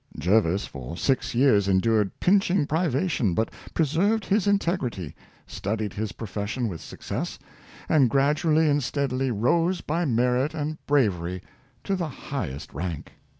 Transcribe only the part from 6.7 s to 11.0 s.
success, and gradually and steadily rose by merit and